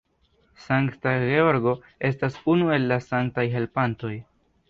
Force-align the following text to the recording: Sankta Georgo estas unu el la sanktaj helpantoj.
Sankta 0.67 1.11
Georgo 1.25 1.73
estas 2.09 2.39
unu 2.55 2.73
el 2.79 2.89
la 2.93 2.99
sanktaj 3.09 3.47
helpantoj. 3.59 4.15